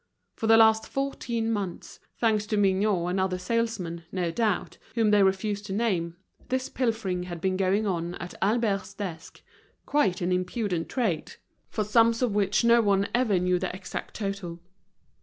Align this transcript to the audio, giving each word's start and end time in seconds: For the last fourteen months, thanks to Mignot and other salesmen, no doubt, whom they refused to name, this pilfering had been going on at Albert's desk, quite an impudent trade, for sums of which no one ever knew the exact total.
For 0.35 0.47
the 0.47 0.57
last 0.57 0.87
fourteen 0.87 1.51
months, 1.51 1.99
thanks 2.17 2.47
to 2.47 2.57
Mignot 2.57 3.11
and 3.11 3.19
other 3.19 3.37
salesmen, 3.37 4.03
no 4.11 4.31
doubt, 4.31 4.79
whom 4.95 5.11
they 5.11 5.21
refused 5.21 5.67
to 5.67 5.73
name, 5.73 6.15
this 6.49 6.69
pilfering 6.69 7.25
had 7.25 7.39
been 7.39 7.55
going 7.55 7.85
on 7.85 8.15
at 8.15 8.33
Albert's 8.41 8.95
desk, 8.95 9.43
quite 9.85 10.19
an 10.19 10.31
impudent 10.31 10.89
trade, 10.89 11.33
for 11.69 11.83
sums 11.83 12.23
of 12.23 12.33
which 12.33 12.63
no 12.63 12.81
one 12.81 13.09
ever 13.13 13.37
knew 13.37 13.59
the 13.59 13.75
exact 13.75 14.15
total. 14.15 14.59